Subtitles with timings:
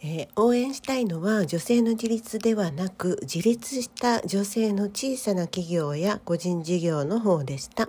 [0.00, 7.88] えー、応援したいのは女性の自立ではなく自立した女性の小さな企業や個人事業の方でした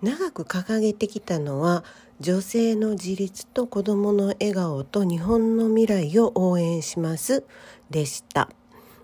[0.00, 1.84] 長く掲げてきたのは
[2.20, 7.44] 女性の自立と子どもの笑顔と日本の未来を応援します
[7.90, 8.48] でした。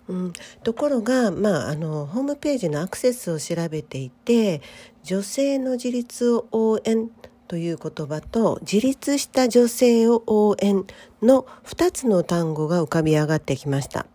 [0.09, 4.63] うん、ところが、まあ、あのホームページのアクセスを調べていて
[5.03, 7.11] 女性の自立を応援
[7.49, 10.85] という言葉と自立した女性を応援
[11.23, 14.07] の2つの単語が浮かび上がってきました。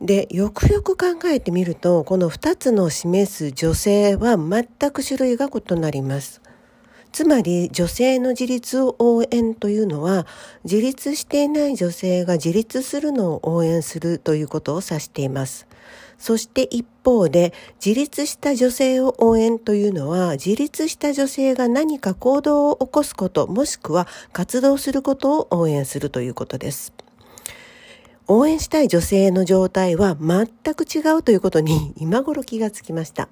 [0.00, 6.40] でよくよく考えてみるとこの2つの示す女性は全く種類が異なります。
[7.10, 10.26] つまり女性の自立を応援というのは
[10.64, 15.66] 自立していない女性が自立するのを応援するということを指しています。
[16.18, 17.52] そして一方で
[17.84, 26.92] 自立した女性を応援というのは自立した女性が何か行動を起こすこともしくは活動することを応援するということです。
[28.26, 33.28] 応援したい女性の状態は全く違うということに今頃気がつきました。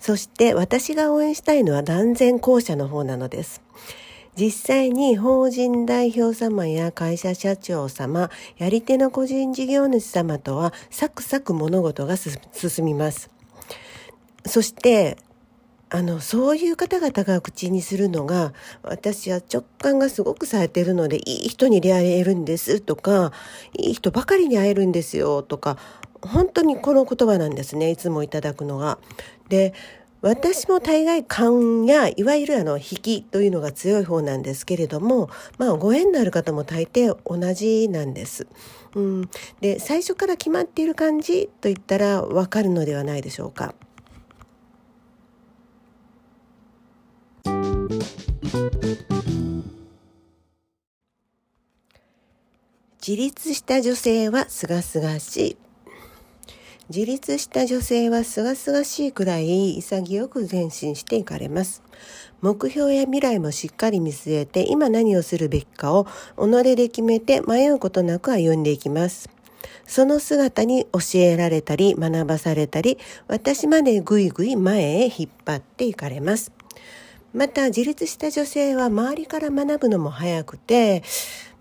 [0.00, 3.60] そして私が応援したいのは断然後者の方なのです。
[4.38, 12.38] 実際に法人代表様や会社社長様、やり手の個人事業主様とはサクサク物事が進
[12.84, 13.30] みます。
[14.46, 15.16] そして、
[15.90, 23.32] あの、そういう方々が口にするのが、私は直感がすごくされてるので、いい人に出会えるんですとか、
[23.76, 25.78] いい人ばかりに会えるんですよとか、
[26.22, 28.98] 本当にこの言葉なんですねいつもいただくのが。
[29.48, 29.72] で
[30.20, 38.48] 私も大概勘やいわゆるあの引きというのが強い方なんですけれどもまあご縁のある方も大抵同じなんです。
[38.94, 39.30] うん、
[39.60, 43.74] で最初から決まっている感じといったらわかるのではないでしょうか。
[53.06, 55.67] 自立した女性はすがすがしい。
[56.88, 61.82] 自立した女性は清々しいくらい潔く前進していかれます。
[62.40, 66.06] 目標や未来もしっかり見据えて今何をするべきかを
[66.36, 69.28] 己で決めて迷うことなく歩んでいきます。
[69.86, 76.52] その姿に教えられたり学ばされたり私までぐいぐい前へ引っ張っていかれます。
[77.32, 81.02] また自立した女性は周りから学ぶのも早くて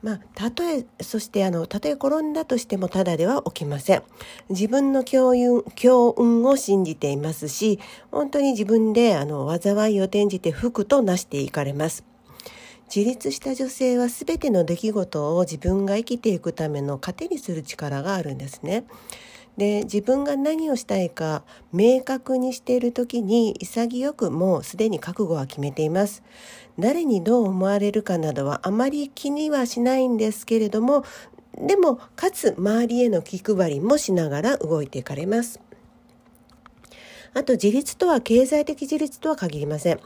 [0.04, 4.04] まあ、たとえ、そしてあの、たとえ転んだとしてもただでは起きません。
[4.50, 7.80] 自分の強運、強運を信じていますし、
[8.12, 12.06] 本当に自分であの、災いを転じて福となしていかれます。
[12.96, 18.86] 自立した女性は全ての出来事を自分が生きていくための糧にする力があるんですね。
[19.58, 26.24] で自分が何をしたいか明確にしている時に潔くもうすでに覚悟は決めています。
[26.78, 31.04] 誰にどう思われるかなどはあまり気にはしないんですけれども
[31.60, 35.60] でもかつ周りへの気配りもしながら動いていかれます。
[37.34, 40.00] あと自立とは経済的自立とは限りません。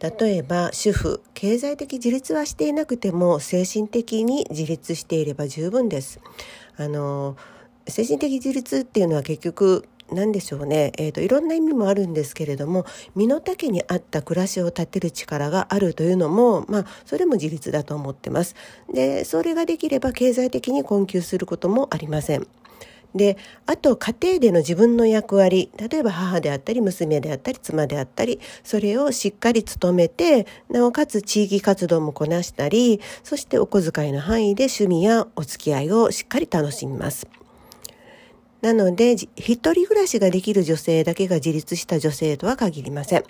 [0.00, 1.22] 例えば主婦。
[1.32, 6.20] 経済的自立はしていなくても精神的に自立していれば十分です。
[6.76, 7.36] あの
[7.88, 18.54] 精神的自立っていうのは結局何でしょうね、えーと、いろんな意味もあるんですけれども身の丈に合った暮らしを立てる力があるというのも、まあ、それも自立だと思ってます。
[18.92, 22.46] でそれができれば経済的に困窮することもありません。
[23.14, 37.26] であと家庭での自分の役割例えば母であったり娘であったり妻であったりそれをしっかり務めてなおかつ地域活動もこなしたりそしてお小遣いの範囲で趣味やお付き合いをしっかり楽しみます。
[38.66, 39.28] なので、一
[39.72, 43.24] 人暮らしができる女性だけが自立した女性とは限りません。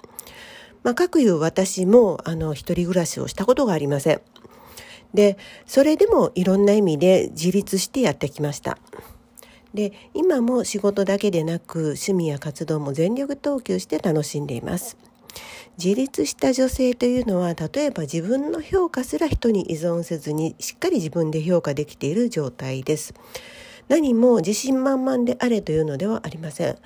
[0.83, 4.23] まあ、各いう私も、あの、一人暮らしをしたことがありません。
[5.13, 5.37] で、
[5.67, 8.79] それでもいろんな意味で自立してやってきました。
[9.75, 14.97] で、今も仕事だけでなく、趣味や活動も全力投球して楽しんでいます。
[15.77, 23.13] 自立した女性というのは例えば自分の評価すら人に依存せずにしっかり自分で評価できている状態です。
[23.89, 26.77] 何も自信満々であれというのではありません。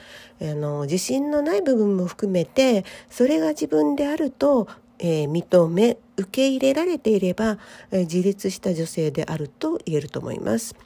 [0.42, 4.68] あの自信のない部分も含めてそれが自分であると
[5.00, 7.58] えー、認め受け入れられていれば、
[7.90, 10.76] えー、自立した女性であると言えると思います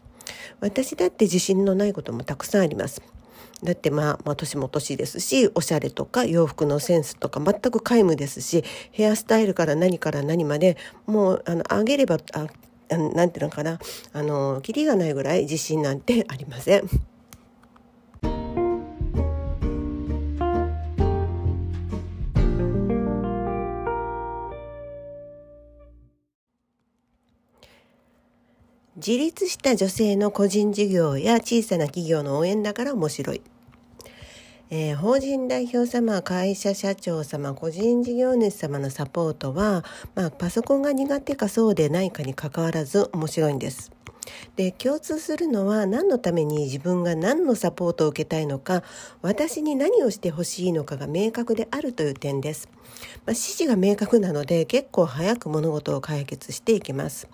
[0.61, 3.03] 私だって自信のないこともたくさんあります
[3.63, 8.63] だってまあ、まあ、年も年ですしおしゃれとか洋服のセンスとか全く皆無ですし
[8.93, 10.77] ヘアスタイルから何から何まで
[11.07, 12.47] もうあのあげればあ
[12.91, 13.79] なんていうのかな
[14.13, 16.89] あのキリがないぐらい自信なんてありません。
[28.97, 33.43] 自立した女性の個人事業や小さな企業の応援だから面白い。
[34.71, 39.85] えー、法人代表様、会社社長様、個人事業主様のサポートは、
[40.15, 43.93] まあ、パソコンが苦手かそうでないかにかかわらず面白いんです。
[44.57, 48.83] で共通するのは何のために自分が何のサポートを受けたいのか
[49.23, 57.29] 私に何をしてほしいのかが明確であるという点です、まあ、指示が明確なので結構早く物事を解決していきます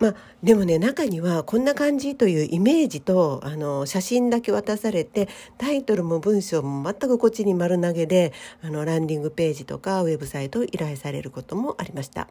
[0.00, 8.32] まあ、でもね中にはこんな感じというイメージとあの写真だけ渡されてタイトルも文章も全くこっちに丸投げで
[8.62, 12.28] あのランディングページとかウェブサイトを依頼されることもありました。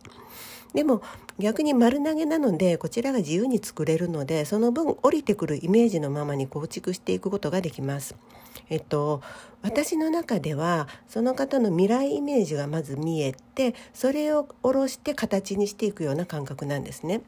[0.74, 1.02] でも
[1.40, 8.16] 逆に丸投げなのでこちらが自由に作れるのでその分降りてくるイメージのままに構築していくことができます。
[8.70, 9.22] えっと、
[9.62, 17.22] 私の中ではその方の未来イメージがまず見えてそれを下ろして形にしていくような感覚なんですね。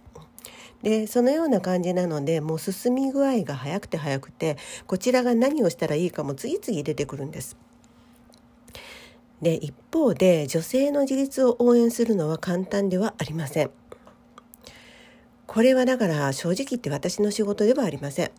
[0.83, 7.57] でそのような感じなのでもう進み具合が早くて早くてこちらが何をしたらいいかも次々出てくるんです。
[9.41, 13.71] で一方で女性の自立を応援するのは簡単ではありません。
[15.47, 18.31] これはだから正直言って私の仕事ではありません。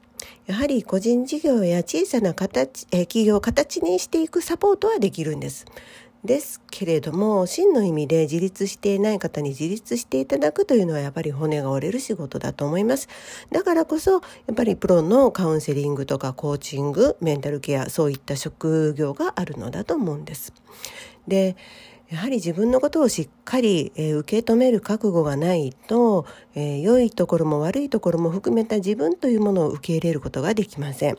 [0.47, 5.67] やはり個人事業や小さな形え企業を形にしていくサポートはできるんです。
[6.25, 13.09] ですけれども真の意味で自立していない方に自立していただくというのはやっぱり骨が折れる仕事だと思います
[13.51, 14.19] だからこそや
[14.53, 20.53] っぱりプロのカウンセリングとかコーチングメンタルケアそういった職業があるのだと思うんです
[21.27, 21.57] で
[22.09, 31.17] やはり自分のことをしっかり、え、受け止める覚悟がないと、え、良いところも悪いところも含めた自分というものを受け入れることができません。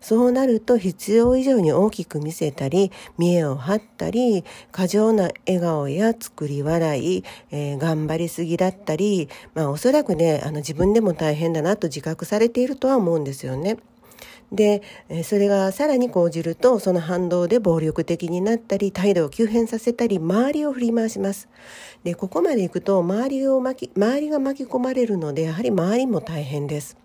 [0.00, 13.76] そうなると必要以上に大きく見せたり、見栄を張ったり、過剰な笑顔や作り笑い、えー、頑張りすぎだったり、まあおそらくね、あの自分でも大変だなと自覚されているとは思うんですよね。
[14.52, 14.82] で
[15.22, 21.48] それがさらに講じるとその反動で暴力的になったり態度を急変させたり周りを振り回します
[22.02, 26.96] でここまでいくと周りを巻き周りが巻き込まれるのでやはり周りも大変です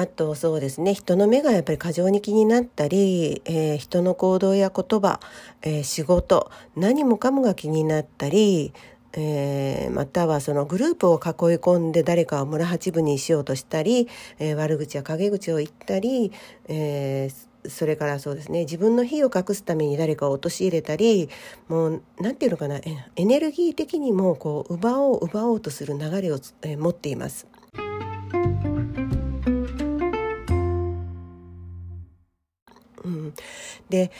[0.00, 5.20] あとそうですね人の目がやっぱり過剰に気になったり、えー、人の行動や言葉、
[5.60, 8.72] えー、仕事何もかもが気になったり、
[9.12, 11.22] えー、またはそのグループを囲い
[11.58, 14.08] 込んで誰かを村八分にしようとしたり、
[14.38, 16.32] え悪口や陰口を言ったり、
[16.68, 17.28] え
[17.66, 21.28] それからそうですね自分の非を隠すために誰かを陥れたり
[21.68, 22.80] もう何て言うのかな
[23.16, 27.46] エネルギー的にもこう奪おう奪おうとする流れを、え持っています。
[33.90, 34.10] で、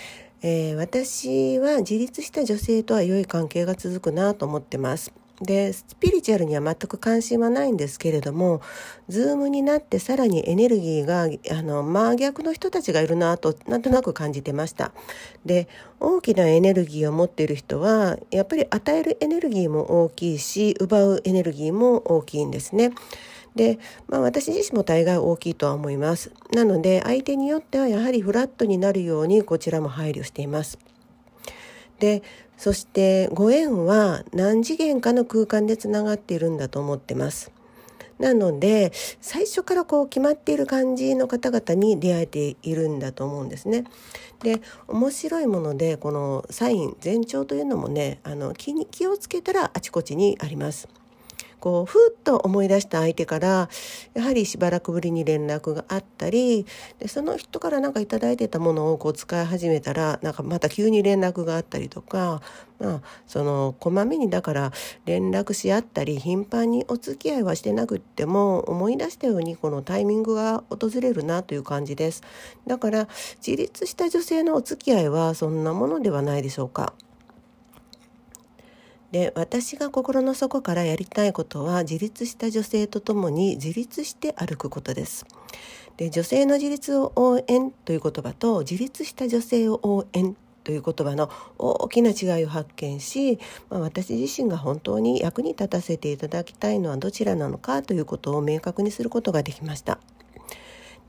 [0.42, 5.12] えー、私は自立した女性とは良い関係が続くなと思ってます。
[5.40, 8.60] でスピリチュアルには全く関心はないんですけれども
[9.08, 14.92] ズームになってさらにエネルギーがあの真逆の人たちがいるなとなんとなく感じてました
[15.46, 15.66] で
[15.98, 22.92] 大きなエネルギーを持っている人はやっぱり与えるエネルギーも大きいし奪うエネルギーも大きいんですね
[23.54, 23.78] で、
[24.08, 26.32] まあ、私自身も大概大きいとは思います。
[26.52, 30.78] なので相手によってはやはりフラットになるようにこちらも配慮しています。
[31.98, 32.22] で
[32.56, 37.52] そしてご縁は何次元かの空間でつながっているんだと思ってます。
[38.18, 38.92] なので
[39.22, 43.84] 最初からこう決まっている感じの方々に出会えているんだと思うんですね。
[44.42, 50.88] で面白いものでこのサイン前兆というのもねあの気に気をつけたらあちこちにあります。
[51.60, 53.68] こうふっと思い出した相手から
[54.14, 56.66] やはりしばらくぶりに連絡があったり
[56.98, 62.42] でその人から何か頂いてたものをこう使い始めたらなんかまた急に連絡があったりとか、
[62.78, 64.72] まあ、そのこまめにだから
[65.04, 72.22] 連絡し合ったり頻繁にお付き合いはしてなくっても思い出したようにこのタイミングが訪れるなという感じです。
[72.66, 73.08] だから
[73.46, 76.94] 自立した女性のお付き合いはそんなものではないでしょうか。
[79.12, 85.26] で私が心の底からやりたいことは自立した女性と共に自立して歩くことです。
[85.96, 93.38] で女性の自立を応援という言葉と自立した女性を応援という言葉の大きな違いを発見し、
[93.68, 99.98] まあ、私自身が本当に役に立たせていただきたいのはどちらなのかということを明確にすることができました。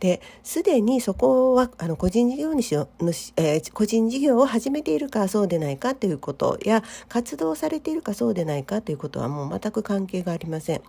[0.01, 10.77] ですでにそこはあの個人事業主主、えー、個人事業を始めているかそうでないかということや活動されているかそうでないかということはもう全く関係がありません。
[10.79, 10.83] も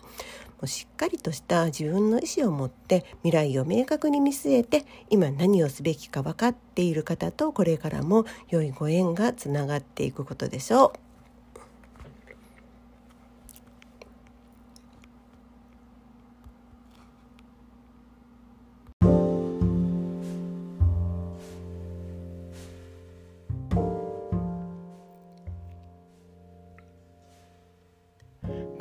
[0.63, 11.02] うしっかりとした自分の意思を持って未来を明確に見据えて今何をすべきか分かっている方とこれからも良いご縁がつながっていくことでしょう。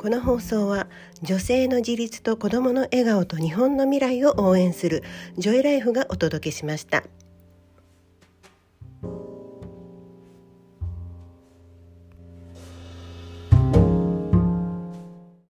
[0.02, 0.88] この放送は
[1.22, 5.04] 女性の自立と子どもの笑顔と日本の未来を応援する
[5.38, 7.04] ジョイライフがお届けしました。